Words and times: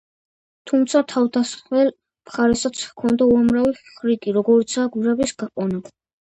თუმცა 0.69 1.01
თავდამსხმელ 1.11 1.91
მხარესაც 2.29 2.81
ჰქონდა 2.87 3.27
უამრავი 3.35 3.77
ხრიკი 3.99 4.35
როგორიცაა 4.39 4.89
გვირაბის 4.97 5.37
გაყვანა. 5.45 5.85